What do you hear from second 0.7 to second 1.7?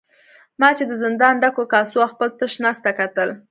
چې د زندان ډکو